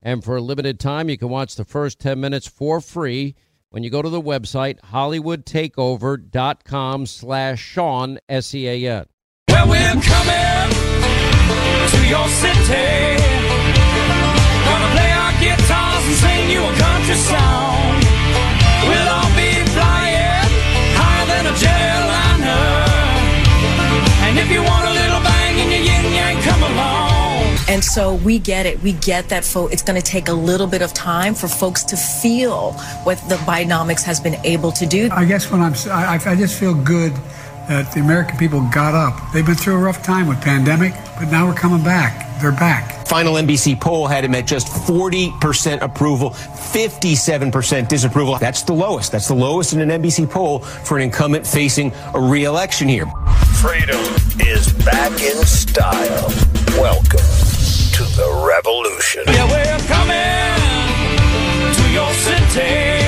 [0.00, 3.34] And for a limited time, you can watch the first 10 minutes for free
[3.70, 9.06] when you go to the website hollywoodtakeover.com slash Sean, S-E-A-N.
[9.48, 10.70] Well, we're coming
[11.90, 13.16] to your city.
[14.64, 18.00] Gonna play our guitars and sing you a country song.
[18.86, 20.46] We'll all be flying
[20.94, 22.86] higher than a jetliner.
[24.28, 26.37] And if you want a little bang in your yin yang, come along.
[27.68, 28.82] And so we get it.
[28.82, 31.84] We get that fo- it's going to take a little bit of time for folks
[31.84, 35.10] to feel what the Bidenomics has been able to do.
[35.12, 37.12] I guess when I'm, I, I just feel good
[37.68, 39.32] that the American people got up.
[39.32, 42.40] They've been through a rough time with pandemic, but now we're coming back.
[42.40, 43.06] They're back.
[43.06, 48.38] Final NBC poll had him at just 40% approval, 57% disapproval.
[48.38, 49.12] That's the lowest.
[49.12, 53.06] That's the lowest in an NBC poll for an incumbent facing a re-election here.
[53.60, 54.00] Freedom
[54.40, 56.28] is back in style.
[56.80, 57.47] Welcome
[57.98, 59.24] to the revolution.
[59.26, 60.54] Yeah, we're coming
[61.74, 63.02] to your city.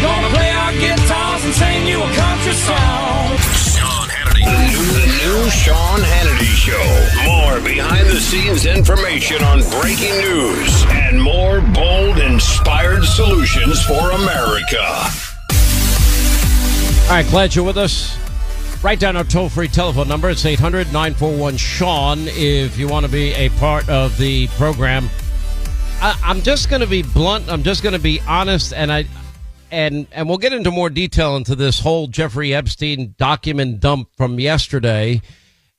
[0.00, 3.36] Gonna play our guitars and sing you a country song.
[3.76, 4.44] Sean Hannity.
[4.48, 6.88] The new, the new Sean Hannity Show.
[7.28, 14.80] More behind the scenes information on breaking news and more bold, inspired solutions for America.
[17.04, 18.21] All right, glad you're with us.
[18.82, 20.28] Write down our toll free telephone number.
[20.28, 25.08] It's 800 941 Sean if you want to be a part of the program.
[26.00, 27.48] I, I'm just going to be blunt.
[27.48, 28.72] I'm just going to be honest.
[28.72, 29.04] And I.
[29.70, 34.38] And and we'll get into more detail into this whole Jeffrey Epstein document dump from
[34.38, 35.22] yesterday.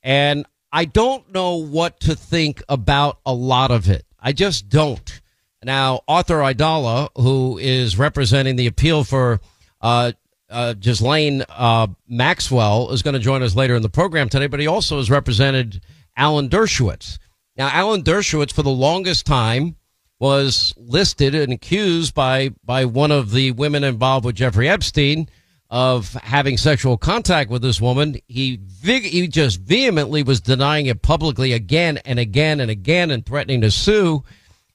[0.02, 4.06] And I don't know what to think about a lot of it.
[4.20, 5.22] I just don't.
[5.64, 9.42] Now, Arthur Aidala, who is representing the appeal for
[9.82, 10.14] uh,
[10.54, 14.60] uh, Ghislaine uh, Maxwell is going to join us later in the program today, but
[14.60, 15.82] he also has represented
[16.16, 17.18] Alan Dershowitz.
[17.58, 19.76] Now, Alan Dershowitz, for the longest time,
[20.20, 25.28] was listed and accused by by one of the women involved with Jeffrey Epstein
[25.70, 28.16] of having sexual contact with this woman.
[28.28, 33.26] He vig- he just vehemently was denying it publicly again and again and again and
[33.26, 34.24] threatening to sue.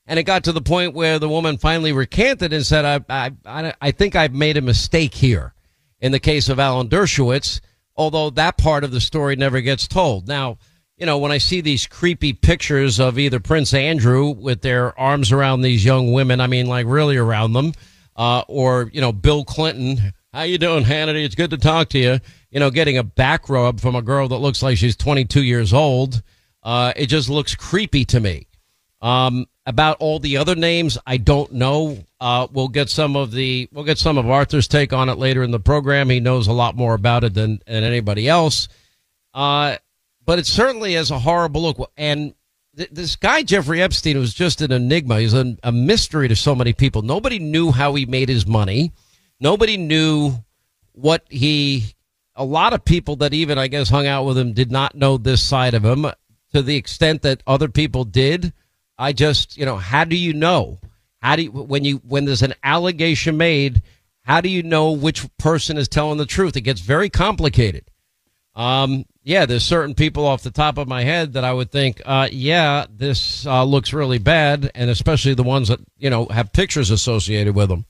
[0.06, 3.32] And it got to the point where the woman finally recanted and said, I, I,
[3.46, 5.54] I, I think I've made a mistake here
[6.00, 7.60] in the case of Alan Dershowitz,
[7.96, 10.28] although that part of the story never gets told.
[10.28, 10.58] Now,
[10.96, 15.30] you know, when I see these creepy pictures of either Prince Andrew with their arms
[15.30, 17.72] around these young women, I mean, like really around them,
[18.16, 21.24] uh, or, you know, Bill Clinton, how you doing, Hannity?
[21.24, 22.18] It's good to talk to you.
[22.50, 25.72] You know, getting a back rub from a girl that looks like she's 22 years
[25.72, 26.22] old.
[26.62, 28.46] Uh, it just looks creepy to me.
[29.00, 31.98] Um, About all the other names, I don't know.
[32.18, 35.42] Uh, we'll get some of the we'll get some of Arthur's take on it later
[35.42, 36.08] in the program.
[36.08, 38.68] He knows a lot more about it than, than anybody else.
[39.34, 39.76] Uh,
[40.24, 41.92] but it certainly is a horrible look.
[41.98, 42.32] And
[42.78, 45.20] th- this guy Jeffrey Epstein was just an enigma.
[45.20, 47.02] He's a, a mystery to so many people.
[47.02, 48.92] Nobody knew how he made his money.
[49.38, 50.32] Nobody knew
[50.92, 51.94] what he.
[52.36, 55.18] A lot of people that even I guess hung out with him did not know
[55.18, 56.06] this side of him
[56.54, 58.54] to the extent that other people did.
[58.98, 60.78] I just, you know, how do you know?
[61.20, 63.82] How do you, when you, when there's an allegation made,
[64.22, 66.56] how do you know which person is telling the truth?
[66.56, 67.84] It gets very complicated.
[68.54, 72.02] Um, yeah, there's certain people off the top of my head that I would think,
[72.04, 76.52] uh, yeah, this uh, looks really bad, and especially the ones that you know have
[76.52, 77.84] pictures associated with them.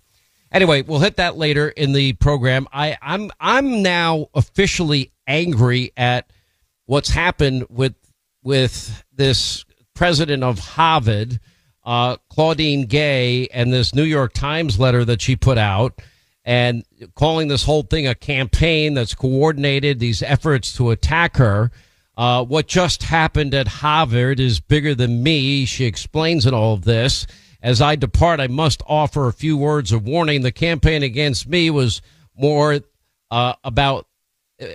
[0.53, 2.67] Anyway, we'll hit that later in the program.
[2.73, 6.31] I, I'm I'm now officially angry at
[6.87, 7.95] what's happened with
[8.43, 9.65] with this
[9.99, 11.41] president of Harvard,
[11.85, 16.01] uh, Claudine Gay, and this New York Times letter that she put out,
[16.45, 16.85] and
[17.17, 21.73] calling this whole thing a campaign that's coordinated these efforts to attack her.
[22.17, 25.65] Uh, what just happened at Harvard is bigger than me.
[25.65, 27.27] She explains in all of this.
[27.61, 30.43] As I depart, I must offer a few words of warning.
[30.43, 32.03] The campaign against me was
[32.37, 32.79] more
[33.33, 34.07] uh, about,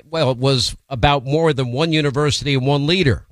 [0.04, 3.26] well, it was about more than one university and one leader.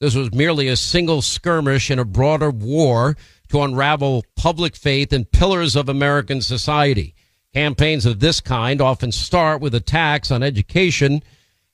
[0.00, 3.16] This was merely a single skirmish in a broader war
[3.48, 7.14] to unravel public faith and pillars of American society.
[7.52, 11.22] Campaigns of this kind often start with attacks on education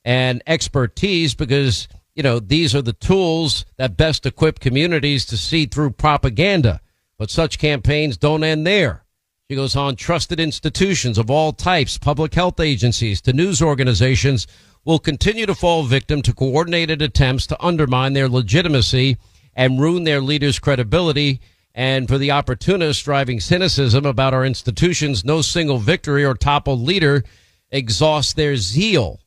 [0.04, 1.86] and expertise because,
[2.16, 6.80] you know, these are the tools that best equip communities to see through propaganda.
[7.18, 9.04] But such campaigns don't end there.
[9.48, 14.48] She goes on, trusted institutions of all types, public health agencies to news organizations
[14.86, 19.18] will continue to fall victim to coordinated attempts to undermine their legitimacy
[19.54, 21.40] and ruin their leaders' credibility.
[21.74, 27.24] And for the opportunists driving cynicism about our institutions, no single victory or toppled leader
[27.68, 29.20] exhausts their zeal.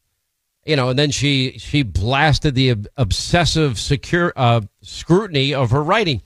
[0.65, 6.21] You know, and then she she blasted the obsessive secure uh, scrutiny of her writing.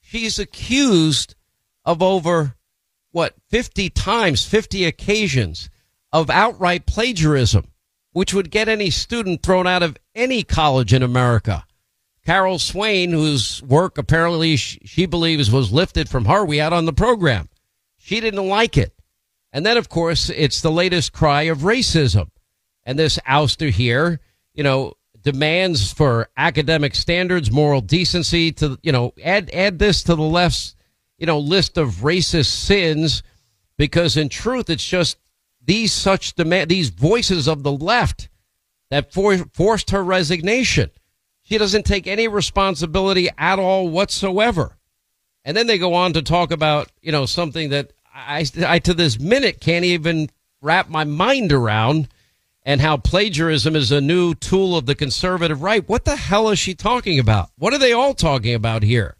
[0.00, 1.34] She's accused
[1.84, 2.54] of over
[3.10, 5.70] what fifty times, fifty occasions
[6.12, 7.66] of outright plagiarism
[8.16, 11.66] which would get any student thrown out of any college in America.
[12.24, 16.94] Carol Swain, whose work apparently she believes was lifted from her, we had on the
[16.94, 17.50] program.
[17.98, 18.94] She didn't like it.
[19.52, 22.30] And then, of course, it's the latest cry of racism.
[22.84, 24.18] And this ouster here,
[24.54, 30.14] you know, demands for academic standards, moral decency to, you know, add, add this to
[30.14, 30.74] the left's,
[31.18, 33.22] you know, list of racist sins
[33.76, 35.18] because in truth, it's just
[35.66, 38.28] these such demand, these voices of the left
[38.90, 40.90] that for, forced her resignation.
[41.42, 44.76] She doesn't take any responsibility at all whatsoever.
[45.44, 48.94] And then they go on to talk about, you know, something that I, I to
[48.94, 50.30] this minute can't even
[50.60, 52.08] wrap my mind around
[52.64, 55.88] and how plagiarism is a new tool of the conservative right.
[55.88, 57.50] What the hell is she talking about?
[57.58, 59.16] What are they all talking about here?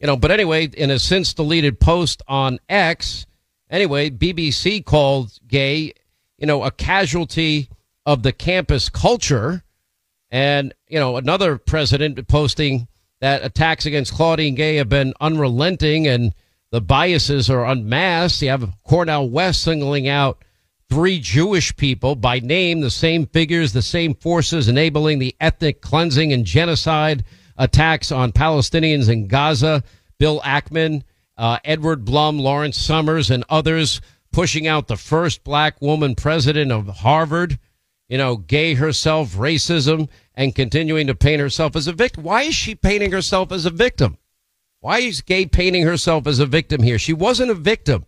[0.00, 3.26] You know, but anyway, in a since deleted post on X,
[3.70, 5.92] Anyway, BBC called Gay,
[6.38, 7.68] you know, a casualty
[8.04, 9.64] of the campus culture.
[10.30, 12.88] And, you know, another president posting
[13.20, 16.34] that attacks against Claudine Gay have been unrelenting and
[16.70, 18.42] the biases are unmasked.
[18.42, 20.44] You have Cornel West singling out
[20.88, 26.32] three Jewish people by name, the same figures, the same forces enabling the ethnic cleansing
[26.32, 27.24] and genocide
[27.56, 29.82] attacks on Palestinians in Gaza.
[30.18, 31.02] Bill Ackman
[31.36, 34.00] uh, Edward Blum, Lawrence Summers, and others
[34.32, 37.58] pushing out the first black woman president of Harvard,
[38.08, 42.24] you know, gay herself, racism, and continuing to paint herself as a victim.
[42.24, 44.18] Why is she painting herself as a victim?
[44.86, 46.96] Why is Gay painting herself as a victim here?
[46.96, 48.06] She wasn't a victim.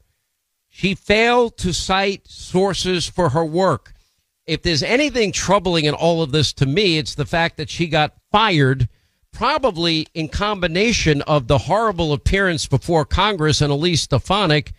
[0.68, 3.94] She failed to cite sources for her work.
[4.46, 7.88] If there's anything troubling in all of this to me, it's the fact that she
[7.88, 8.88] got fired
[9.32, 14.72] probably in combination of the horrible appearance before Congress and Elise Stefanik,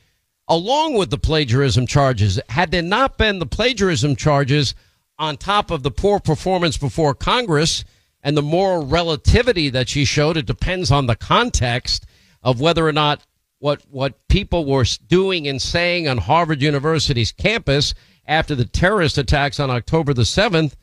[0.48, 2.39] along with the plagiarism charges.
[2.50, 4.74] Had there not been the plagiarism charges
[5.18, 7.84] on top of the poor performance before Congress
[8.22, 12.06] and the moral relativity that she showed, it depends on the context
[12.41, 13.25] of whether or not
[13.60, 17.94] what what people were doing and saying on Harvard University's campus
[18.25, 20.74] after the terrorist attacks on October the 7th.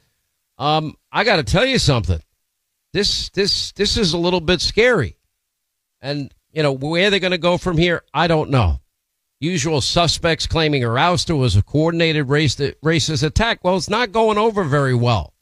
[0.59, 2.21] Um, I got to tell you something
[2.97, 5.19] this this this is a little bit scary.
[6.01, 8.81] And you know where they're going to go from here, I don't know.
[9.39, 13.63] Usual suspects claiming ouster was a coordinated racist attack.
[13.63, 15.35] Well, it's not going over very well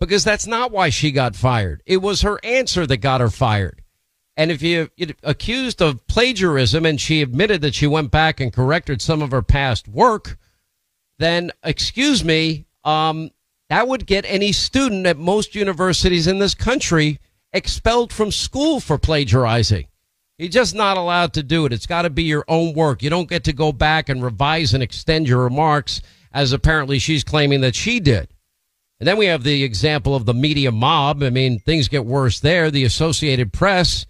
[0.00, 1.80] because that's not why she got fired.
[1.86, 3.82] It was her answer that got her fired.
[4.36, 4.88] And if you
[5.22, 9.42] accused of plagiarism and she admitted that she went back and corrected some of her
[9.42, 10.38] past work,
[11.20, 13.30] then excuse me, um,
[13.68, 17.18] that would get any student at most universities in this country
[17.52, 19.86] expelled from school for plagiarizing.
[20.38, 21.72] You're just not allowed to do it.
[21.72, 23.02] It's got to be your own work.
[23.02, 27.24] You don't get to go back and revise and extend your remarks as apparently she's
[27.24, 28.28] claiming that she did.
[29.00, 31.22] And then we have the example of the media mob.
[31.22, 32.70] I mean, things get worse there.
[32.70, 34.06] The Associated Press,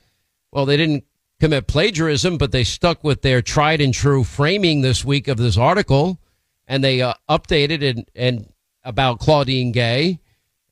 [0.52, 1.04] well, they didn't
[1.40, 5.56] commit plagiarism, but they stuck with their tried and true framing this week of this
[5.56, 6.18] article,
[6.66, 8.52] and they uh, updated and and
[8.86, 10.18] about Claudine Gay.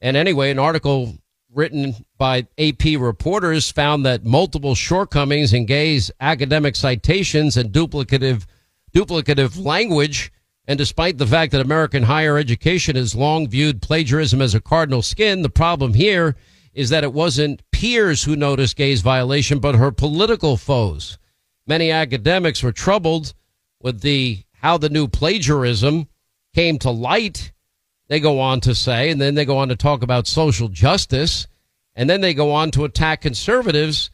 [0.00, 1.18] And anyway, an article
[1.52, 8.47] written by AP reporters found that multiple shortcomings in Gay's academic citations and duplicative
[8.94, 10.33] duplicative language
[10.66, 15.02] and despite the fact that American higher education has long viewed plagiarism as a cardinal
[15.02, 16.37] sin, the problem here
[16.73, 21.18] is that it wasn't peers who noticed Gay's violation, but her political foes.
[21.66, 23.35] Many academics were troubled
[23.80, 26.09] with the how the new plagiarism
[26.54, 27.52] came to light.
[28.08, 31.46] They go on to say, and then they go on to talk about social justice,
[31.94, 34.11] and then they go on to attack conservatives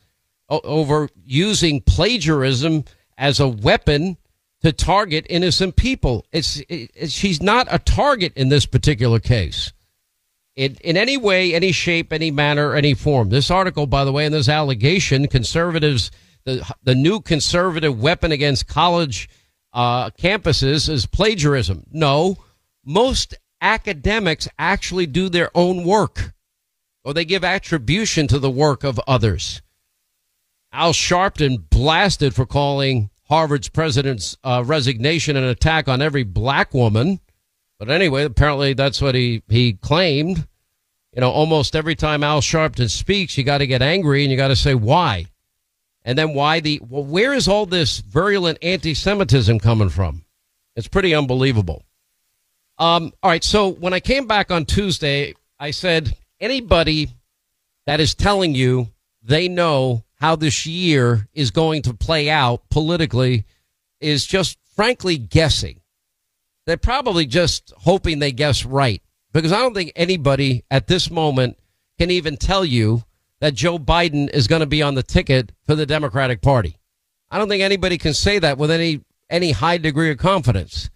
[0.49, 2.85] over using plagiarism
[3.17, 4.17] as a weapon
[4.63, 6.27] to target innocent people.
[6.33, 9.73] It's it, she's not a target in this particular case.
[10.57, 13.31] In, in any way, any shape, any manner, any form.
[13.31, 16.11] This article, by the way, and this allegation, conservatives,
[16.45, 19.29] the the new conservative weapon against college
[19.73, 21.87] uh, campuses is plagiarism.
[21.93, 22.37] No,
[22.85, 26.33] most academics actually do their own work,
[27.05, 29.63] or they give attribution to the work of others.
[30.73, 37.21] Al Sharpton blasted for calling Harvard's president's uh, resignation an attack on every black woman.
[37.79, 40.47] But anyway, apparently that's what he, he claimed.
[41.15, 44.37] You know, almost every time Al Sharpton speaks, you got to get angry and you
[44.37, 45.27] got to say why.
[46.05, 50.25] And then why the, well, where is all this virulent anti Semitism coming from?
[50.77, 51.85] It's pretty unbelievable.
[52.81, 53.45] Um, all right.
[53.45, 57.11] So when I came back on Tuesday, I said, anybody
[57.87, 58.89] that is telling you
[59.23, 63.45] they know how this year is going to play out politically
[64.01, 65.81] is just frankly guessing.
[66.67, 71.59] They're probably just hoping they guess right because I don't think anybody at this moment
[71.99, 73.05] can even tell you
[73.41, 76.77] that Joe Biden is going to be on the ticket for the Democratic Party.
[77.31, 80.91] I don't think anybody can say that with any any high degree of confidence.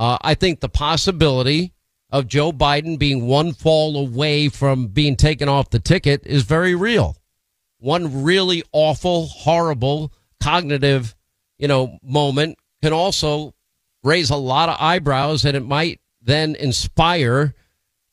[0.00, 1.74] Uh, I think the possibility
[2.10, 6.74] of Joe Biden being one fall away from being taken off the ticket is very
[6.74, 7.16] real
[7.80, 11.16] one really awful, horrible cognitive,
[11.58, 13.54] you know, moment can also
[14.04, 17.54] raise a lot of eyebrows and it might then inspire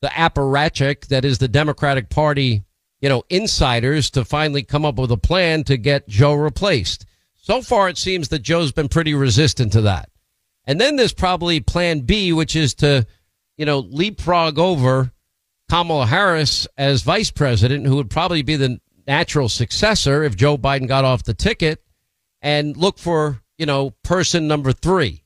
[0.01, 2.63] the apparatchik that is the Democratic Party,
[3.01, 7.06] you know, insiders to finally come up with a plan to get Joe replaced.
[7.36, 10.10] So far, it seems that Joe's been pretty resistant to that.
[10.67, 13.07] And then there's probably plan B, which is to,
[13.57, 15.12] you know, leapfrog over
[15.69, 20.88] Kamala Harris as vice president, who would probably be the natural successor if Joe Biden
[20.88, 21.81] got off the ticket
[22.41, 25.24] and look for, you know, person number three.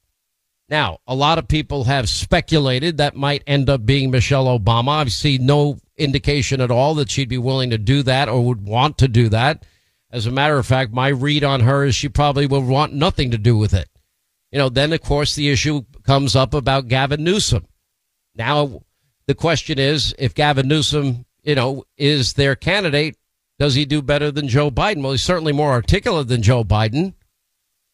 [0.69, 5.05] Now, a lot of people have speculated that might end up being Michelle Obama.
[5.05, 8.65] I see no indication at all that she'd be willing to do that or would
[8.65, 9.65] want to do that.
[10.11, 13.31] As a matter of fact, my read on her is she probably will want nothing
[13.31, 13.89] to do with it.
[14.51, 17.65] You know, then of course the issue comes up about Gavin Newsom.
[18.35, 18.83] Now,
[19.27, 23.17] the question is if Gavin Newsom, you know, is their candidate,
[23.59, 25.01] does he do better than Joe Biden?
[25.03, 27.13] Well, he's certainly more articulate than Joe Biden.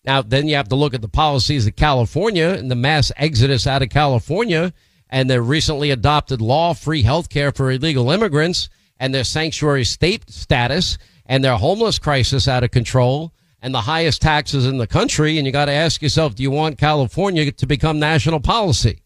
[0.05, 3.67] Now, then you have to look at the policies of California and the mass exodus
[3.67, 4.73] out of California
[5.09, 10.29] and their recently adopted law, free health care for illegal immigrants and their sanctuary state
[10.29, 13.33] status and their homeless crisis out of control
[13.67, 15.37] and the highest taxes in the country.
[15.37, 19.01] And you got to ask yourself, do you want California to become national policy?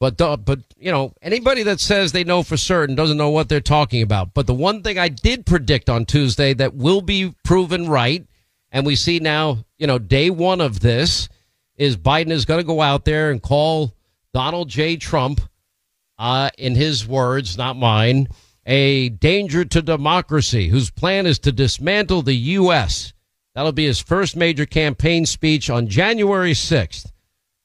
[0.00, 3.60] But but you know anybody that says they know for certain doesn't know what they're
[3.60, 4.32] talking about.
[4.32, 8.26] But the one thing I did predict on Tuesday that will be proven right,
[8.70, 11.28] and we see now, you know, day one of this
[11.76, 13.94] is Biden is going to go out there and call
[14.34, 14.96] Donald J.
[14.96, 15.40] Trump,
[16.18, 18.28] uh, in his words, not mine,
[18.66, 23.14] a danger to democracy, whose plan is to dismantle the U.S.
[23.56, 27.10] That'll be his first major campaign speech on January 6th.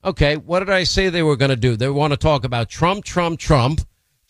[0.05, 1.75] Okay, what did I say they were going to do?
[1.75, 3.81] They want to talk about Trump, Trump, Trump,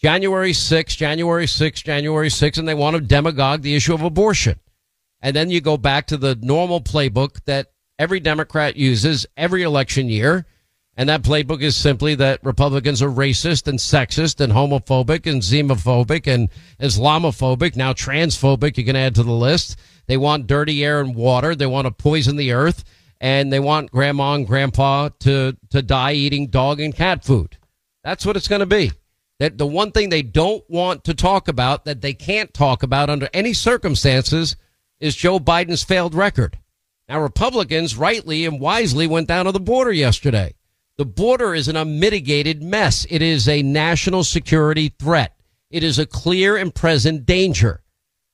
[0.01, 4.59] January 6th, January 6th, January 6th, and they want to demagogue the issue of abortion.
[5.21, 7.67] And then you go back to the normal playbook that
[7.99, 10.47] every Democrat uses every election year.
[10.97, 16.25] And that playbook is simply that Republicans are racist and sexist and homophobic and xenophobic
[16.25, 16.49] and
[16.79, 19.77] Islamophobic, now transphobic, you can add to the list.
[20.11, 21.55] They want dirty air and water.
[21.55, 22.83] They want to poison the earth,
[23.21, 27.57] and they want grandma and grandpa to to die eating dog and cat food.
[28.03, 28.91] That's what it's going to be.
[29.39, 33.09] That the one thing they don't want to talk about that they can't talk about
[33.09, 34.57] under any circumstances
[34.99, 36.59] is Joe Biden's failed record.
[37.07, 40.55] Now, Republicans rightly and wisely went down to the border yesterday.
[40.97, 43.07] The border is an unmitigated mess.
[43.09, 45.37] It is a national security threat.
[45.69, 47.81] It is a clear and present danger.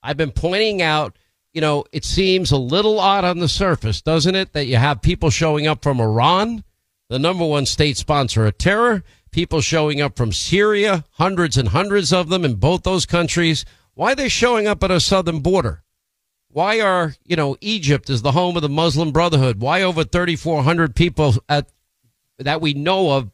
[0.01, 1.15] I've been pointing out,
[1.53, 5.01] you know, it seems a little odd on the surface, doesn't it, that you have
[5.01, 6.63] people showing up from Iran,
[7.09, 12.11] the number one state sponsor of terror, people showing up from Syria, hundreds and hundreds
[12.13, 13.65] of them in both those countries.
[13.93, 15.83] Why are they showing up at our southern border?
[16.49, 19.59] Why are, you know, Egypt is the home of the Muslim Brotherhood?
[19.59, 21.69] Why over 3,400 people at
[22.39, 23.31] that we know of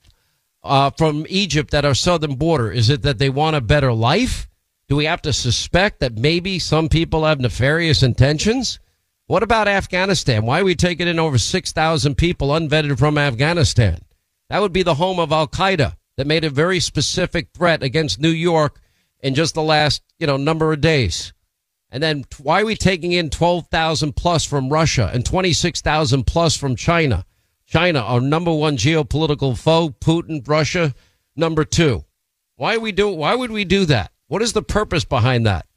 [0.64, 2.72] uh, from Egypt at our southern border?
[2.72, 4.48] Is it that they want a better life?
[4.88, 8.80] Do we have to suspect that maybe some people have nefarious intentions?
[9.28, 10.46] What about Afghanistan?
[10.46, 14.02] Why are we taking in over 6,000 people unvetted from Afghanistan?
[14.50, 18.20] That would be the home of Al Qaeda that made a very specific threat against
[18.20, 18.80] New York
[19.22, 21.34] in just the last, you know, number of days.
[21.90, 26.76] And then why are we taking in 12,000 plus from Russia and 26,000 plus from
[26.76, 27.26] China?
[27.66, 30.94] China, our number one geopolitical foe, Putin, Russia,
[31.36, 32.04] number two.
[32.56, 34.12] Why we do why would we do that?
[34.28, 35.68] What is the purpose behind that?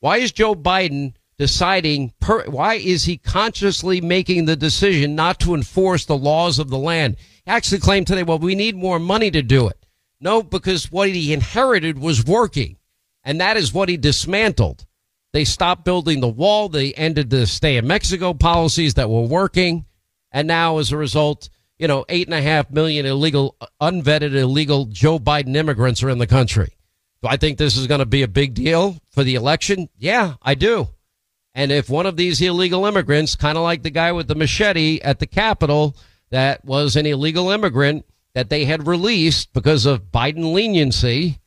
[0.00, 5.54] Why is Joe Biden deciding per, why is he consciously making the decision not to
[5.54, 7.16] enforce the laws of the land?
[7.46, 9.84] actually claimed today, well, we need more money to do it.
[10.20, 12.76] No, because what he inherited was working,
[13.22, 14.86] and that is what he dismantled.
[15.34, 16.68] They stopped building the wall.
[16.68, 19.84] They ended the stay in Mexico policies that were working.
[20.30, 24.86] And now, as a result, you know, eight and a half million illegal, unvetted, illegal
[24.86, 26.76] Joe Biden immigrants are in the country.
[27.24, 29.88] Do I think this is going to be a big deal for the election?
[29.96, 30.88] Yeah, I do.
[31.54, 35.00] And if one of these illegal immigrants, kind of like the guy with the machete
[35.00, 35.96] at the Capitol,
[36.28, 38.04] that was an illegal immigrant
[38.34, 41.40] that they had released because of Biden leniency.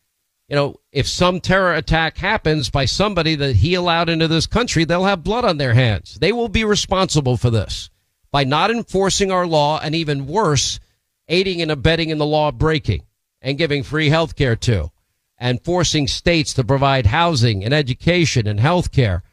[0.49, 4.83] You know, if some terror attack happens by somebody that he allowed into this country,
[4.83, 6.17] they'll have blood on their hands.
[6.19, 7.91] They will be responsible for this
[8.31, 10.79] by not enforcing our law and even worse,
[11.27, 13.03] aiding and abetting in the law breaking
[13.43, 14.91] and giving free health care to
[15.37, 19.23] and forcing states to provide housing and education and health care.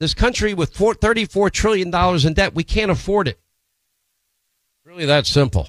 [0.00, 1.92] This country with $34 trillion
[2.26, 3.40] in debt, we can't afford it.
[4.84, 5.68] Really that simple.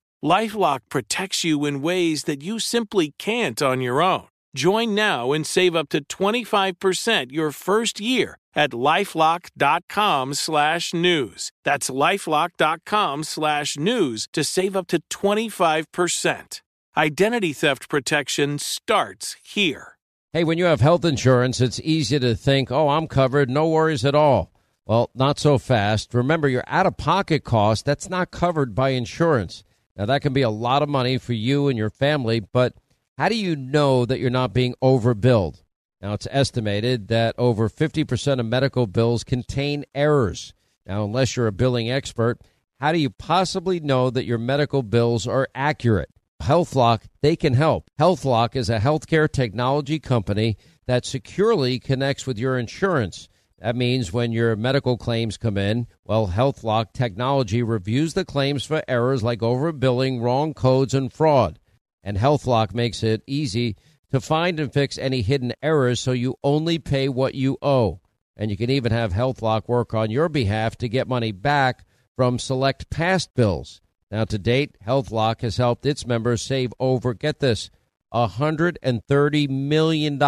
[0.23, 4.27] Lifelock protects you in ways that you simply can't on your own.
[4.55, 11.51] Join now and save up to 25% your first year at lifelock.com slash news.
[11.63, 16.61] That's lifelock.com slash news to save up to 25%.
[16.97, 19.97] Identity theft protection starts here.
[20.33, 24.05] Hey, when you have health insurance, it's easy to think, oh, I'm covered, no worries
[24.05, 24.51] at all.
[24.85, 26.13] Well, not so fast.
[26.13, 29.63] Remember, your out of pocket cost, that's not covered by insurance.
[29.95, 32.73] Now, that can be a lot of money for you and your family, but
[33.21, 35.61] How do you know that you're not being overbilled?
[36.01, 40.55] Now, it's estimated that over 50% of medical bills contain errors.
[40.87, 42.41] Now, unless you're a billing expert,
[42.79, 46.09] how do you possibly know that your medical bills are accurate?
[46.41, 47.91] HealthLock, they can help.
[47.99, 53.29] HealthLock is a healthcare technology company that securely connects with your insurance.
[53.61, 58.81] That means when your medical claims come in, well, HealthLock technology reviews the claims for
[58.87, 61.59] errors like overbilling, wrong codes, and fraud.
[62.03, 63.75] And HealthLock makes it easy
[64.09, 68.01] to find and fix any hidden errors so you only pay what you owe.
[68.35, 72.39] And you can even have HealthLock work on your behalf to get money back from
[72.39, 73.79] select past bills.
[74.09, 77.69] Now, to date, HealthLock has helped its members save over, get this,
[78.11, 80.19] $130 million.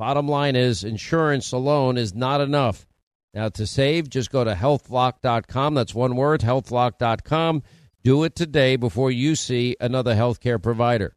[0.00, 2.86] Bottom line is, insurance alone is not enough.
[3.34, 5.74] Now, to save, just go to healthlock.com.
[5.74, 7.62] That's one word, healthlock.com.
[8.02, 11.16] Do it today before you see another healthcare provider.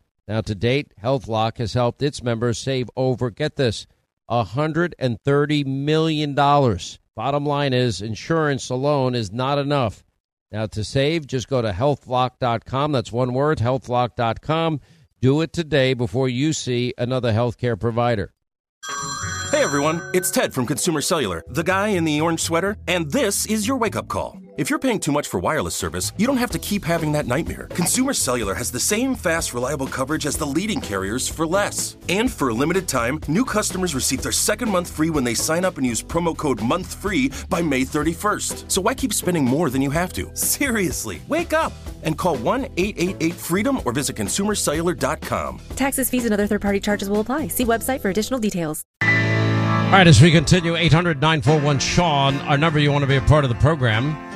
[0.27, 3.87] Now, to date, HealthLock has helped its members save over, get this,
[4.29, 6.35] $130 million.
[6.35, 10.03] Bottom line is, insurance alone is not enough.
[10.51, 12.91] Now, to save, just go to healthlock.com.
[12.91, 14.79] That's one word, healthlock.com.
[15.21, 18.33] Do it today before you see another healthcare provider.
[19.51, 23.45] Hey everyone, it's Ted from Consumer Cellular, the guy in the orange sweater, and this
[23.45, 24.40] is your wake up call.
[24.61, 27.25] If you're paying too much for wireless service, you don't have to keep having that
[27.25, 27.65] nightmare.
[27.71, 31.97] Consumer Cellular has the same fast, reliable coverage as the leading carriers for less.
[32.09, 35.65] And for a limited time, new customers receive their second month free when they sign
[35.65, 38.69] up and use promo code MONTHFREE by May 31st.
[38.69, 40.29] So why keep spending more than you have to?
[40.35, 45.59] Seriously, wake up and call 1 888 freedom or visit consumercellular.com.
[45.75, 47.47] Taxes, fees, and other third party charges will apply.
[47.47, 48.83] See website for additional details.
[49.01, 53.21] All right, as we continue, 800 941 Sean, our number you want to be a
[53.21, 54.30] part of the program.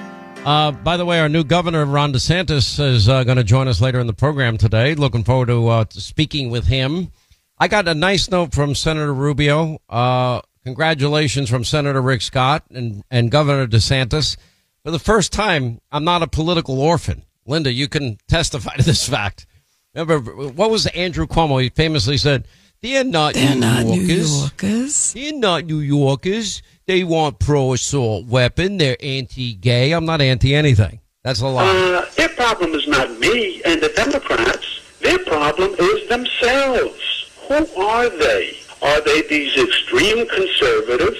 [0.45, 3.81] Uh, by the way, our new governor, Ron DeSantis, is uh, going to join us
[3.81, 4.93] later in the program today.
[4.93, 7.10] Looking forward to, uh, speaking with him.
[7.58, 9.79] I got a nice note from Senator Rubio.
[9.89, 14.38] Uh, congratulations from Senator Rick Scott and, and Governor DeSantis.
[14.84, 17.23] For the first time, I'm not a political orphan.
[17.47, 19.47] Linda, you can testify to this fact.
[19.95, 20.19] Remember,
[20.51, 21.60] what was Andrew Cuomo?
[21.60, 22.47] He famously said,
[22.86, 24.39] they're not, They're New, not New Yorkers.
[24.39, 25.13] Yorkers.
[25.13, 26.62] They're not New Yorkers.
[26.86, 28.78] They want pro assault weapon.
[28.78, 29.91] They're anti gay.
[29.91, 31.00] I'm not anti anything.
[31.24, 31.65] That's a lie.
[31.65, 35.00] Uh, their problem is not me and the Democrats.
[35.02, 37.32] Their problem is themselves.
[37.48, 38.56] Who are they?
[38.84, 41.17] Are they these extreme conservatives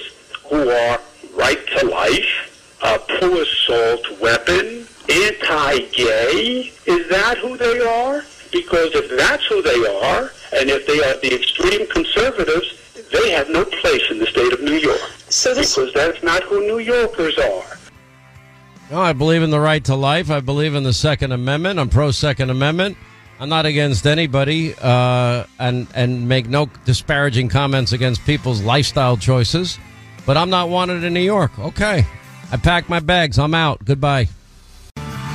[0.48, 1.00] who are
[1.34, 6.70] right to life, a pro assault weapon, anti-gay?
[6.86, 8.22] Is that who they are?
[8.52, 12.74] Because if that's who they are, and if they are the extreme conservatives,
[13.12, 15.00] they have no place in the state of New York.
[15.28, 17.78] So this- because that's not who New Yorkers are.
[18.90, 20.30] No, I believe in the right to life.
[20.30, 21.80] I believe in the Second Amendment.
[21.80, 22.96] I'm pro Second Amendment.
[23.40, 29.78] I'm not against anybody, uh, and and make no disparaging comments against people's lifestyle choices.
[30.24, 31.58] But I'm not wanted in New York.
[31.58, 32.06] Okay,
[32.50, 33.38] I packed my bags.
[33.38, 33.84] I'm out.
[33.84, 34.28] Goodbye.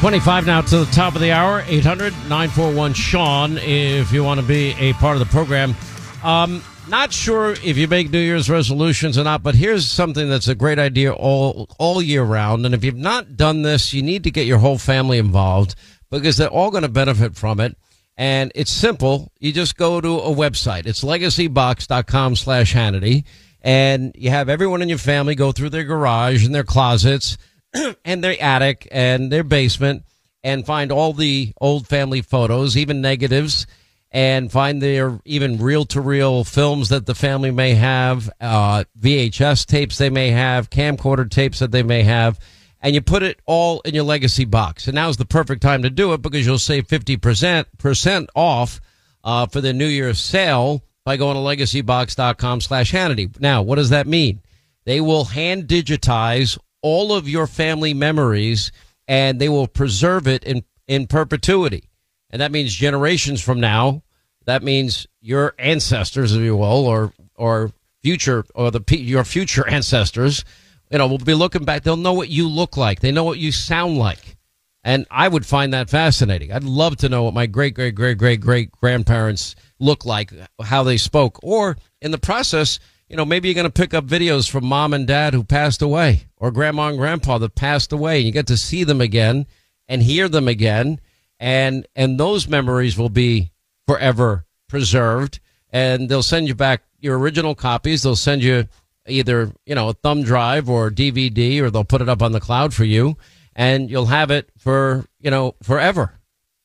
[0.02, 1.64] 25 now to the top of the hour.
[1.68, 5.76] 800 941 Sean if you want to be a part of the program.
[6.24, 10.48] Um, not sure if you make New Year's resolutions or not, but here's something that's
[10.48, 12.66] a great idea all all year round.
[12.66, 15.76] And if you've not done this, you need to get your whole family involved
[16.10, 17.78] because they're all going to benefit from it.
[18.18, 19.32] And it's simple.
[19.40, 20.88] You just go to a website.
[20.88, 23.26] It's legacybox.com slash Hannity.
[23.62, 27.38] And you have everyone in your family go through their garage and their closets
[28.06, 30.04] and their attic and their basement
[30.44, 33.68] and find all the old family photos, even negatives,
[34.12, 39.66] and find their even reel to reel films that the family may have, uh, VHS
[39.66, 42.40] tapes they may have, camcorder tapes that they may have,
[42.82, 44.88] and you put it all in your legacy box.
[44.88, 48.82] And now's the perfect time to do it because you'll save 50% off
[49.24, 53.40] uh, for the New Year's sale by going to legacybox.com slash Hannity.
[53.40, 54.42] Now, what does that mean?
[54.86, 58.72] They will hand digitize all of your family memories
[59.08, 61.90] and they will preserve it in, in perpetuity.
[62.30, 64.04] And that means generations from now.
[64.46, 70.46] That means your ancestors, if you will, or, or future, or the, your future ancestors,
[70.90, 71.84] you know, will be looking back.
[71.84, 73.02] They'll know what you look like.
[73.02, 74.38] They know what you sound like.
[74.84, 76.52] And I would find that fascinating.
[76.52, 80.32] I'd love to know what my great, great, great, great, great grandparents look like,
[80.64, 81.38] how they spoke.
[81.44, 84.94] Or in the process, you know, maybe you're going to pick up videos from mom
[84.94, 88.18] and dad who passed away or grandma and grandpa that passed away.
[88.18, 89.46] And you get to see them again
[89.88, 91.00] and hear them again.
[91.40, 93.52] And, and those memories will be
[93.88, 95.40] forever preserved.
[95.70, 98.02] And they'll send you back your original copies.
[98.02, 98.68] They'll send you
[99.08, 102.40] either, you know, a thumb drive or DVD, or they'll put it up on the
[102.40, 103.18] cloud for you
[103.56, 106.20] and you'll have it for, you know, forever.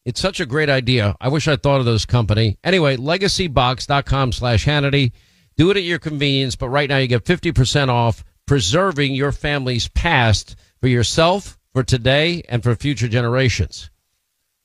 [0.07, 1.17] It's such a great idea.
[1.21, 2.59] I wish I thought of this company.
[2.65, 5.13] Anyway, legacybox.com slash Hannity.
[5.57, 9.89] Do it at your convenience, but right now you get 50% off preserving your family's
[9.89, 13.91] past for yourself, for today, and for future generations.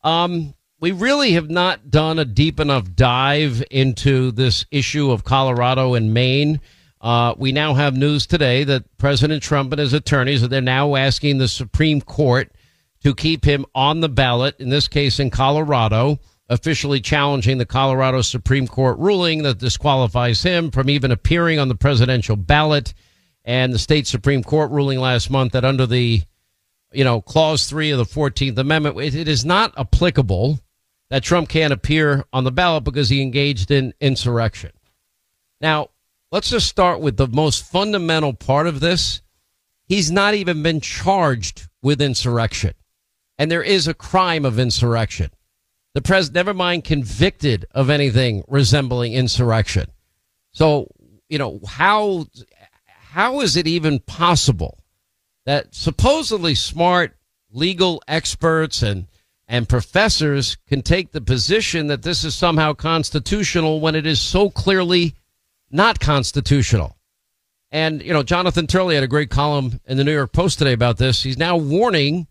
[0.03, 5.93] Um, we really have not done a deep enough dive into this issue of Colorado
[5.93, 6.59] and Maine.
[6.99, 11.37] Uh, we now have news today that President Trump and his attorneys they're now asking
[11.37, 12.51] the Supreme Court
[13.03, 14.59] to keep him on the ballot.
[14.59, 20.69] In this case, in Colorado, officially challenging the Colorado Supreme Court ruling that disqualifies him
[20.69, 22.93] from even appearing on the presidential ballot,
[23.43, 26.21] and the state Supreme Court ruling last month that under the
[26.91, 30.59] you know clause three of the Fourteenth Amendment, it, it is not applicable
[31.09, 34.71] that Trump can't appear on the ballot because he engaged in insurrection.
[35.59, 35.89] Now,
[36.31, 39.21] let's just start with the most fundamental part of this.
[39.85, 42.73] He's not even been charged with insurrection.
[43.37, 45.31] And there is a crime of insurrection.
[45.93, 49.87] The president, never mind convicted of anything resembling insurrection.
[50.53, 50.87] So,
[51.27, 52.27] you know, how,
[53.11, 54.79] how is it even possible
[55.45, 57.17] that supposedly smart
[57.51, 59.07] legal experts and,
[59.49, 64.49] and professors can take the position that this is somehow constitutional when it is so
[64.49, 65.13] clearly
[65.69, 66.95] not constitutional?
[67.69, 70.73] And, you know, Jonathan Turley had a great column in the New York Post today
[70.73, 71.21] about this.
[71.21, 72.27] He's now warning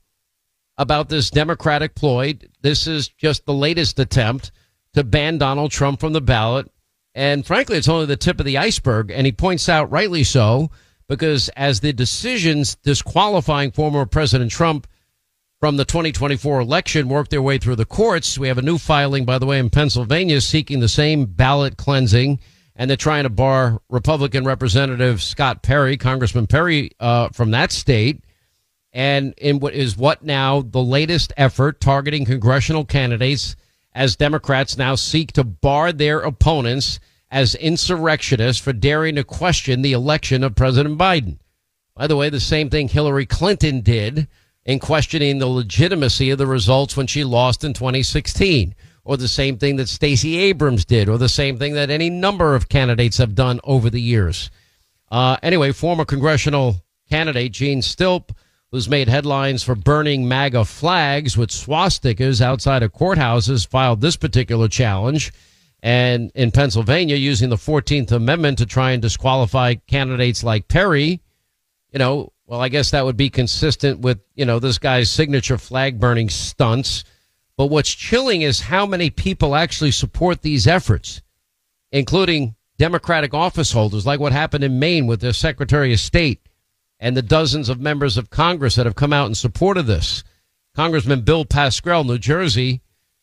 [0.79, 2.39] about this Democratic ploy.
[2.63, 4.51] This is just the latest attempt
[4.95, 6.71] to ban Donald Trump from the ballot.
[7.15, 9.11] And frankly, it's only the tip of the iceberg.
[9.11, 10.71] And he points out, rightly so,
[11.09, 14.87] because as the decisions disqualifying former President Trump
[15.59, 19.25] from the 2024 election work their way through the courts, we have a new filing,
[19.25, 22.39] by the way, in Pennsylvania seeking the same ballot cleansing.
[22.77, 28.23] And they're trying to bar Republican Representative Scott Perry, Congressman Perry uh, from that state
[28.93, 33.57] and in what is what now the latest effort targeting congressional candidates
[33.93, 37.01] as Democrats now seek to bar their opponents
[37.31, 41.39] as insurrectionists for daring to question the election of President Biden.
[41.95, 44.27] By the way, the same thing Hillary Clinton did
[44.65, 48.75] in questioning the legitimacy of the results when she lost in 2016,
[49.05, 52.55] or the same thing that Stacey Abrams did, or the same thing that any number
[52.55, 54.51] of candidates have done over the years.
[55.11, 56.77] Uh, anyway, former congressional
[57.09, 58.31] candidate Gene Stilp
[58.73, 64.69] who's made headlines for burning MAGA flags with swastikas outside of courthouses, filed this particular
[64.69, 65.33] challenge.
[65.83, 71.21] And in Pennsylvania, using the 14th Amendment to try and disqualify candidates like Perry,
[71.93, 75.59] you know, well, I guess that would be consistent with, you know, this guy's signature
[75.59, 77.05] flag burning stunts.
[77.57, 81.23] But what's chilling is how many people actually support these efforts,
[81.93, 86.41] including Democratic office holders, like what happened in Maine with their Secretary of State
[87.01, 90.23] and the dozens of members of Congress that have come out in support of this.
[90.77, 92.83] Congressman Bill Pascrell, New Jersey,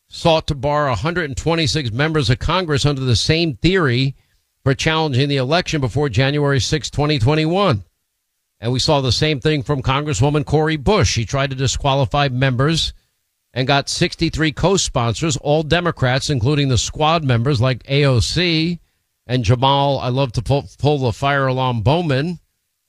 [0.09, 4.15] sought to bar 126 members of Congress under the same theory
[4.63, 7.83] for challenging the election before January 6, 2021.
[8.59, 11.11] And we saw the same thing from Congresswoman Cori Bush.
[11.11, 12.93] She tried to disqualify members
[13.53, 18.79] and got 63 co-sponsors, all Democrats, including the squad members like AOC
[19.27, 19.99] and Jamal.
[19.99, 22.39] I love to pull, pull the fire alarm Bowman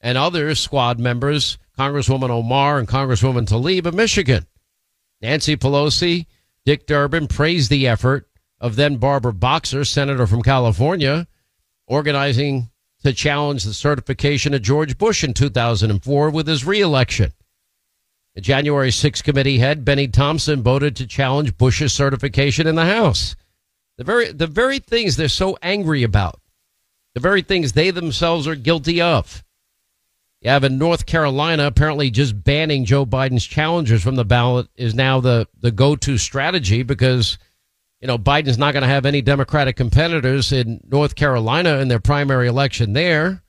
[0.01, 4.47] and other squad members, Congresswoman Omar and Congresswoman Tlaib of Michigan.
[5.21, 6.27] Nancy Pelosi,
[6.65, 8.29] Dick Durbin praised the effort
[8.61, 11.27] of then Barbara Boxer, senator from California,
[11.87, 12.71] organizing
[13.05, 17.33] to challenge the certification of George Bush in 2004 with his reelection.
[18.35, 23.35] The January 6 committee head, Bennie Thompson, voted to challenge Bush's certification in the House.
[23.97, 26.41] The very, the very things they're so angry about,
[27.15, 29.45] the very things they themselves are guilty of.
[30.40, 34.94] You have in North Carolina, apparently just banning Joe Biden's challengers from the ballot is
[34.94, 37.38] now the, the go to strategy because
[38.01, 41.98] you know, Biden's not going to have any Democratic competitors in North Carolina in their
[41.98, 43.42] primary election there.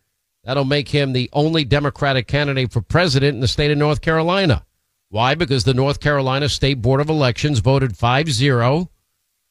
[0.44, 4.66] That'll make him the only Democratic candidate for president in the state of North Carolina.
[5.10, 5.36] Why?
[5.36, 8.90] Because the North Carolina State Board of Elections voted 5 0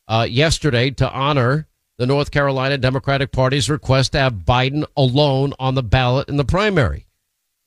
[0.09, 5.74] uh, yesterday to honor the North Carolina Democratic Party's request to have Biden alone on
[5.74, 7.08] the ballot in the primary.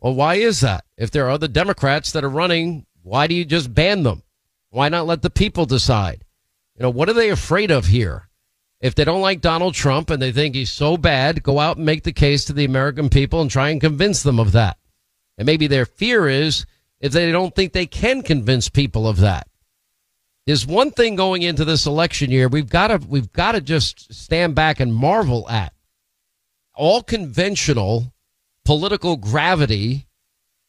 [0.01, 0.83] Well, why is that?
[0.97, 4.23] If there are other Democrats that are running, why do you just ban them?
[4.71, 6.25] Why not let the people decide?
[6.75, 8.27] You know, what are they afraid of here?
[8.79, 11.85] If they don't like Donald Trump and they think he's so bad, go out and
[11.85, 14.77] make the case to the American people and try and convince them of that.
[15.37, 16.65] And maybe their fear is
[16.99, 19.47] if they don't think they can convince people of that.
[20.47, 24.11] There's one thing going into this election year we've got to we've got to just
[24.13, 25.73] stand back and marvel at.
[26.73, 28.11] All conventional
[28.65, 30.07] political gravity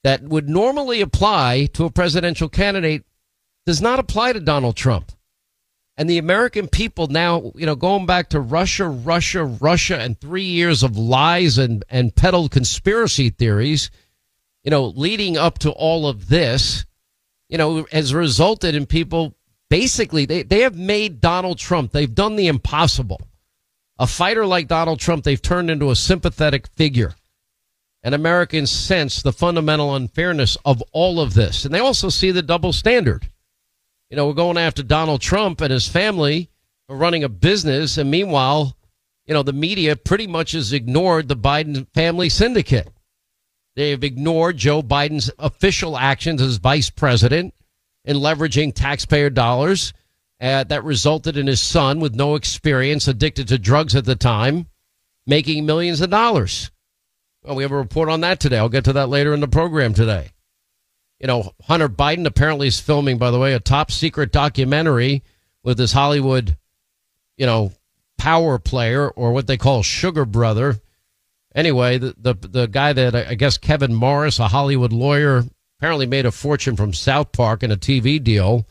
[0.04, 3.04] that would normally apply to a presidential candidate
[3.66, 5.12] does not apply to Donald Trump.
[5.96, 10.44] And the American people now, you know, going back to Russia, Russia, Russia, and three
[10.44, 13.90] years of lies and, and peddled conspiracy theories,
[14.64, 16.86] you know, leading up to all of this,
[17.48, 19.36] you know, has resulted in people
[19.68, 23.20] basically, they, they have made Donald Trump, they've done the impossible.
[23.98, 27.14] A fighter like Donald Trump, they've turned into a sympathetic figure.
[28.04, 31.64] And Americans sense the fundamental unfairness of all of this.
[31.64, 33.28] And they also see the double standard
[34.12, 36.50] you know, we're going after Donald Trump and his family
[36.86, 37.96] for running a business.
[37.96, 38.76] And meanwhile,
[39.24, 42.88] you know, the media pretty much has ignored the Biden family syndicate.
[43.74, 47.54] They've ignored Joe Biden's official actions as vice president
[48.04, 49.94] in leveraging taxpayer dollars
[50.42, 54.66] uh, that resulted in his son with no experience, addicted to drugs at the time,
[55.26, 56.70] making millions of dollars.
[57.44, 58.58] Well, we have a report on that today.
[58.58, 60.32] I'll get to that later in the program today
[61.22, 65.22] you know, Hunter Biden apparently is filming, by the way, a top secret documentary
[65.62, 66.56] with this Hollywood,
[67.36, 67.72] you know,
[68.18, 70.80] power player or what they call sugar brother.
[71.54, 75.44] Anyway, the, the, the guy that I guess Kevin Morris, a Hollywood lawyer,
[75.78, 78.66] apparently made a fortune from South Park in a TV deal.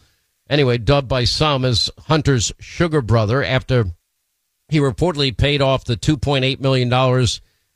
[0.50, 3.86] Anyway, dubbed by some as Hunter's sugar brother after
[4.68, 6.90] he reportedly paid off the $2.8 million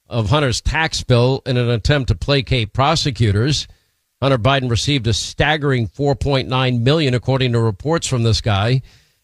[0.08, 3.68] of Hunter's tax bill in an attempt to placate prosecutors.
[4.22, 8.82] Hunter Biden received a staggering 4.9 million, according to reports from this guy.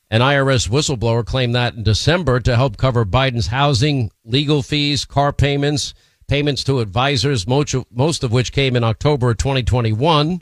[0.10, 5.32] An IRS whistleblower claimed that in December to help cover Biden's housing, legal fees, car
[5.32, 5.94] payments,
[6.28, 10.41] payments to advisors, most of, which came in October of 2021.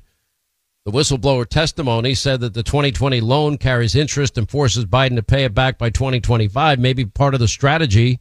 [0.86, 5.44] The whistleblower testimony said that the 2020 loan carries interest and forces Biden to pay
[5.44, 6.80] it back by 2025.
[6.80, 8.20] Maybe part of the strategy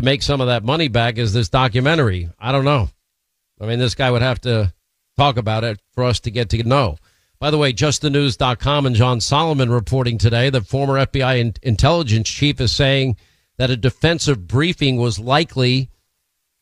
[0.00, 2.30] to make some of that money back is this documentary.
[2.38, 2.88] I don't know.
[3.60, 4.72] I mean, this guy would have to
[5.18, 6.96] talk about it for us to get to know.
[7.38, 12.60] By the way, justthenews.com and John Solomon reporting today that former FBI in- intelligence chief
[12.60, 13.16] is saying
[13.58, 15.90] that a defensive briefing was likely,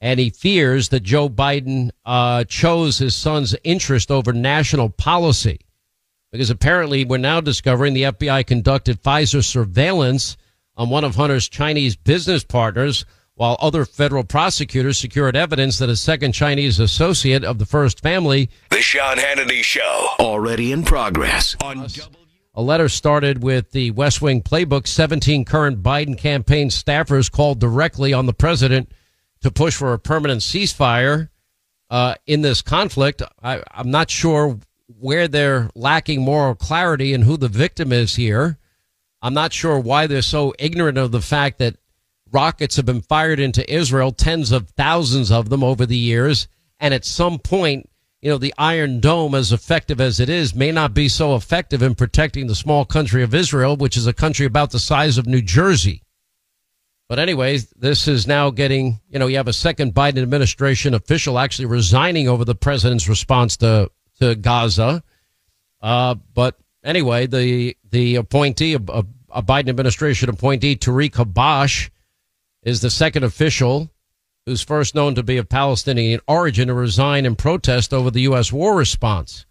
[0.00, 5.60] and he fears that Joe Biden uh, chose his son's interest over national policy.
[6.32, 10.36] Because apparently, we're now discovering the FBI conducted FISA surveillance
[10.76, 13.04] on one of Hunter's Chinese business partners
[13.38, 18.50] while other federal prosecutors secured evidence that a second Chinese associate of the first family.
[18.70, 21.56] The Sean Hannity Show, already in progress.
[21.62, 21.86] On
[22.54, 24.88] a letter started with the West Wing playbook.
[24.88, 28.90] 17 current Biden campaign staffers called directly on the president
[29.42, 31.28] to push for a permanent ceasefire
[31.90, 33.22] uh, in this conflict.
[33.40, 34.58] I, I'm not sure
[34.98, 38.58] where they're lacking moral clarity and who the victim is here.
[39.22, 41.76] I'm not sure why they're so ignorant of the fact that
[42.32, 46.48] rockets have been fired into Israel, tens of thousands of them over the years.
[46.80, 47.88] And at some point,
[48.20, 51.82] you know, the Iron Dome, as effective as it is, may not be so effective
[51.82, 55.26] in protecting the small country of Israel, which is a country about the size of
[55.26, 56.02] New Jersey.
[57.08, 61.38] But anyways, this is now getting, you know, you have a second Biden administration official
[61.38, 65.02] actually resigning over the president's response to, to Gaza.
[65.80, 71.88] Uh, but anyway, the, the appointee, a, a Biden administration appointee, Tariq Habash,
[72.62, 73.90] is the second official
[74.46, 78.52] who's first known to be of Palestinian origin to resign in protest over the U.S.
[78.52, 79.44] war response.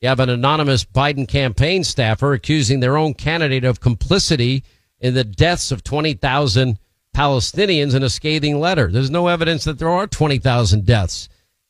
[0.00, 4.64] You have an anonymous Biden campaign staffer accusing their own candidate of complicity
[4.98, 6.78] in the deaths of 20,000
[7.14, 8.90] Palestinians in a scathing letter.
[8.90, 11.28] There's no evidence that there are 20,000 deaths.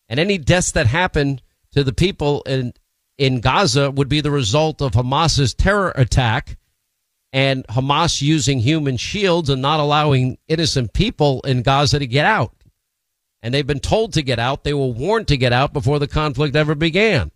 [0.08, 1.40] And any deaths that happen
[1.72, 2.72] to the people in,
[3.18, 6.56] in Gaza would be the result of Hamas's terror attack
[7.34, 12.54] and Hamas using human shields and not allowing innocent people in Gaza to get out.
[13.42, 14.62] And they've been told to get out.
[14.62, 17.32] They were warned to get out before the conflict ever began.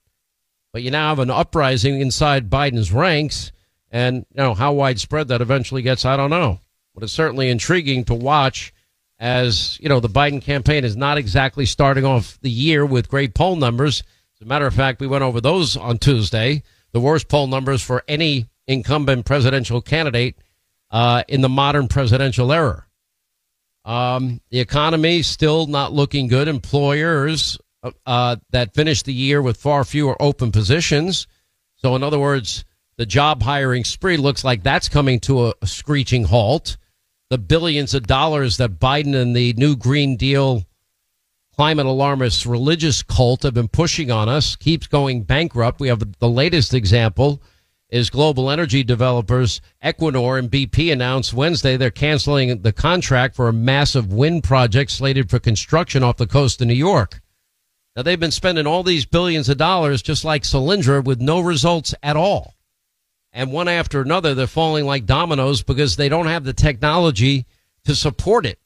[0.72, 3.50] But you now have an uprising inside Biden's ranks.
[3.90, 6.60] And you know how widespread that eventually gets, I don't know.
[6.94, 8.72] But it's certainly intriguing to watch
[9.18, 13.34] as, you know, the Biden campaign is not exactly starting off the year with great
[13.34, 14.04] poll numbers.
[14.36, 16.62] As a matter of fact, we went over those on Tuesday.
[16.92, 20.36] The worst poll numbers for any incumbent presidential candidate
[20.90, 22.84] uh, in the modern presidential era.
[23.84, 26.46] Um, the economy still not looking good.
[26.46, 27.58] Employers
[28.06, 31.26] uh, that finished the year with far fewer open positions.
[31.76, 32.64] So, in other words,
[32.96, 36.76] the job hiring spree looks like that's coming to a, a screeching halt.
[37.30, 40.64] The billions of dollars that Biden and the new Green Deal
[41.54, 45.80] climate alarmist religious cult have been pushing on us keeps going bankrupt.
[45.80, 47.42] We have the latest example
[47.90, 53.52] is global energy developers Equinor and BP announced Wednesday they're canceling the contract for a
[53.52, 57.20] massive wind project slated for construction off the coast of New York.
[57.96, 61.94] Now they've been spending all these billions of dollars just like Solyndra with no results
[62.02, 62.54] at all.
[63.32, 67.46] And one after another, they're falling like dominoes because they don't have the technology
[67.84, 68.58] to support it.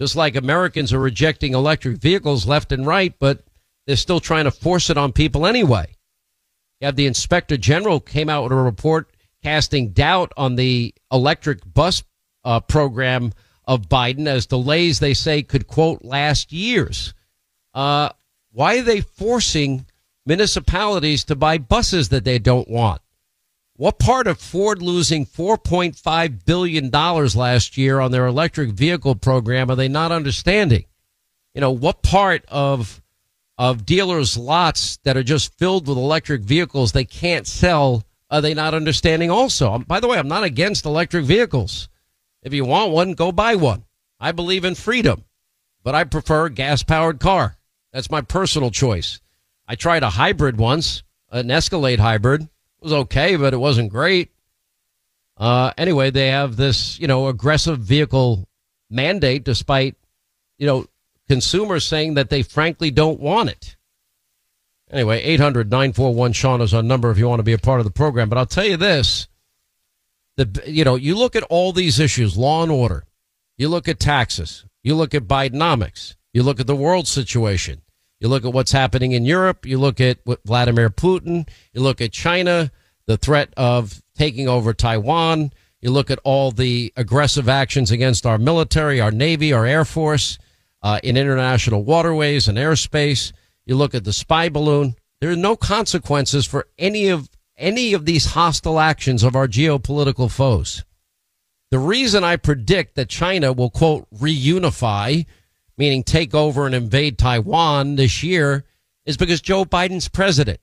[0.00, 3.44] Just like Americans are rejecting electric vehicles left and right, but
[3.86, 5.94] they're still trying to force it on people anyway.
[6.80, 9.10] You have the inspector general came out with a report
[9.42, 12.02] casting doubt on the electric bus
[12.44, 13.32] uh, program
[13.66, 17.14] of Biden as delays they say could quote last years.
[17.74, 18.10] Uh,
[18.52, 19.86] why are they forcing
[20.26, 23.00] municipalities to buy buses that they don't want?
[23.76, 29.76] What part of Ford losing $4.5 billion last year on their electric vehicle program are
[29.76, 30.84] they not understanding?
[31.54, 32.99] You know, what part of
[33.60, 38.54] of dealers' lots that are just filled with electric vehicles they can't sell are they
[38.54, 39.72] not understanding also?
[39.72, 41.88] Um, by the way, I'm not against electric vehicles.
[42.42, 43.84] If you want one, go buy one.
[44.18, 45.24] I believe in freedom,
[45.82, 47.56] but I prefer a gas powered car.
[47.92, 49.20] That's my personal choice.
[49.66, 52.42] I tried a hybrid once, an Escalade hybrid.
[52.42, 52.48] It
[52.80, 54.30] was okay, but it wasn't great.
[55.36, 58.48] Uh, anyway, they have this, you know, aggressive vehicle
[58.88, 59.96] mandate despite,
[60.56, 60.86] you know,
[61.30, 63.76] consumers saying that they frankly don't want it.
[64.90, 67.84] Anyway, 800 941 Sean is our number if you want to be a part of
[67.86, 68.28] the program.
[68.28, 69.28] But I'll tell you this
[70.36, 73.04] the, you know, you look at all these issues law and order,
[73.56, 77.82] you look at taxes, you look at Bidenomics, you look at the world situation,
[78.18, 82.10] you look at what's happening in Europe, you look at Vladimir Putin, you look at
[82.10, 82.72] China,
[83.06, 88.36] the threat of taking over Taiwan, you look at all the aggressive actions against our
[88.36, 90.36] military, our Navy, our Air Force
[90.82, 93.32] uh, in international waterways and airspace.
[93.66, 94.94] You look at the spy balloon.
[95.20, 100.30] There are no consequences for any of any of these hostile actions of our geopolitical
[100.30, 100.84] foes.
[101.70, 105.26] The reason I predict that China will quote reunify,
[105.76, 108.64] meaning take over and invade Taiwan this year,
[109.04, 110.58] is because Joe Biden's president.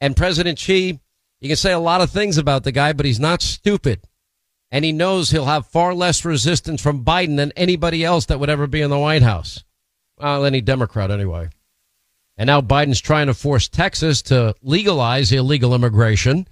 [0.00, 0.98] And President Xi,
[1.40, 4.07] you can say a lot of things about the guy, but he's not stupid
[4.70, 8.50] and he knows he'll have far less resistance from Biden than anybody else that would
[8.50, 9.64] ever be in the White House.
[10.18, 11.50] Well, any Democrat anyway.
[12.36, 16.46] And now Biden's trying to force Texas to legalize illegal immigration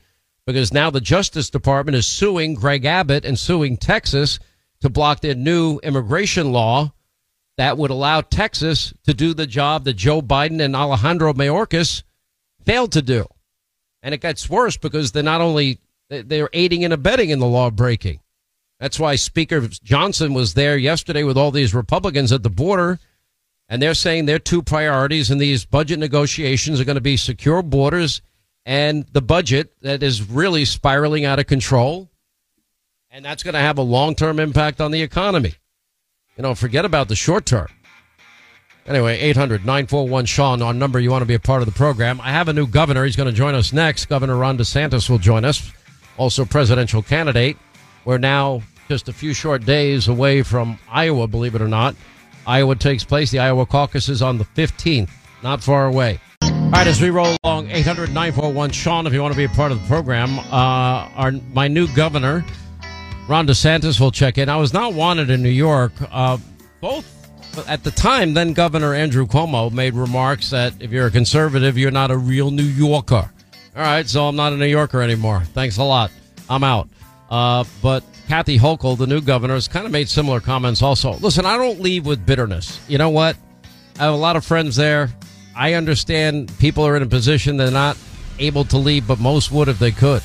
[0.46, 4.38] because now the Justice Department is suing Greg Abbott and suing Texas
[4.80, 6.92] to block their new immigration law
[7.56, 12.02] that would allow Texas to do the job that Joe Biden and Alejandro Mayorkas
[12.64, 13.26] failed to do.
[14.02, 17.70] And it gets worse because they're not only they're aiding and abetting in the law
[17.70, 18.20] breaking.
[18.78, 22.98] That's why Speaker Johnson was there yesterday with all these Republicans at the border,
[23.68, 27.62] and they're saying their two priorities in these budget negotiations are going to be secure
[27.62, 28.20] borders
[28.66, 32.10] and the budget that is really spiraling out of control.
[33.10, 35.54] And that's going to have a long term impact on the economy.
[36.36, 37.68] You know, forget about the short term.
[38.86, 42.20] Anyway, 800 941 Sean, on number you want to be a part of the program.
[42.20, 43.04] I have a new governor.
[43.04, 44.06] He's going to join us next.
[44.06, 45.72] Governor Ron DeSantis will join us
[46.16, 47.56] also presidential candidate,
[48.04, 51.96] We're now just a few short days away from Iowa, believe it or not.
[52.46, 53.30] Iowa takes place.
[53.32, 55.10] The Iowa caucus is on the 15th,
[55.42, 56.20] not far away.
[56.42, 59.48] All right, as we roll along, 800 941 Sean, if you want to be a
[59.48, 60.38] part of the program.
[60.38, 62.44] Uh, our My new governor,
[63.28, 64.48] Ron DeSantis, will check in.
[64.48, 65.92] I was not wanted in New York.
[66.10, 66.38] Uh,
[66.80, 67.12] both
[67.68, 71.90] at the time, then Governor Andrew Cuomo made remarks that if you're a conservative, you're
[71.90, 73.30] not a real New Yorker.
[73.76, 75.42] All right, so I'm not a New Yorker anymore.
[75.52, 76.10] Thanks a lot.
[76.48, 76.88] I'm out.
[77.28, 81.12] Uh, but Kathy Hochul, the new governor, has kind of made similar comments also.
[81.16, 82.80] Listen, I don't leave with bitterness.
[82.88, 83.36] You know what?
[83.98, 85.10] I have a lot of friends there.
[85.54, 87.98] I understand people are in a position they're not
[88.38, 90.22] able to leave, but most would if they could.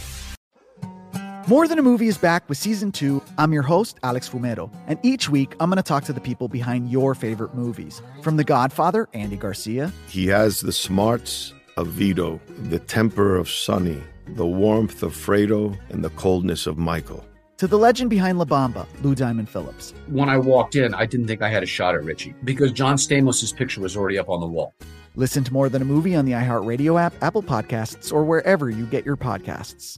[1.48, 3.22] More Than a Movie is back with season two.
[3.38, 6.48] I'm your host, Alex Fumero, and each week I'm going to talk to the people
[6.48, 8.02] behind your favorite movies.
[8.22, 9.92] From The Godfather, Andy Garcia.
[10.08, 16.04] He has the smarts of Vito, the temper of Sonny, the warmth of Fredo, and
[16.04, 17.26] the coldness of Michael.
[17.58, 19.94] To the legend behind La Bamba, Lou Diamond Phillips.
[20.08, 22.96] When I walked in, I didn't think I had a shot at Richie because John
[22.96, 24.74] Stamos' picture was already up on the wall.
[25.16, 28.86] Listen to More Than a Movie on the iHeartRadio app, Apple Podcasts, or wherever you
[28.86, 29.98] get your podcasts.